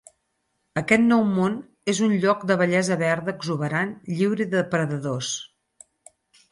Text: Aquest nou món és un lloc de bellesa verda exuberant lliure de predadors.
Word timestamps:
Aquest 0.79 1.03
nou 1.11 1.21
món 1.33 1.59
és 1.93 2.01
un 2.07 2.17
lloc 2.25 2.47
de 2.53 2.57
bellesa 2.63 2.99
verda 3.05 3.37
exuberant 3.37 3.93
lliure 4.19 4.53
de 4.57 4.67
predadors. 4.75 5.35